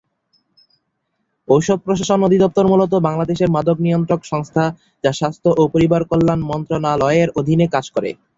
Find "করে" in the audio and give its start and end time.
7.95-8.09